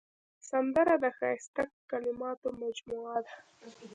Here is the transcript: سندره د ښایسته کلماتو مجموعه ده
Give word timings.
سندره 0.49 0.95
د 1.03 1.05
ښایسته 1.17 1.63
کلماتو 1.89 2.47
مجموعه 2.61 3.17
ده 3.25 3.35